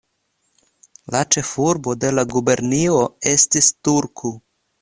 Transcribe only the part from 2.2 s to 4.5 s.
la gubernio estis Turku.